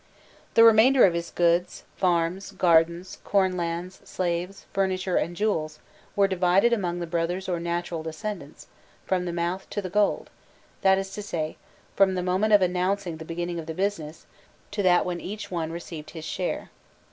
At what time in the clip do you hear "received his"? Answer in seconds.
15.71-16.25